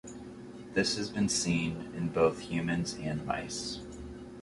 [0.73, 3.81] This has been seen in both in humans and mice.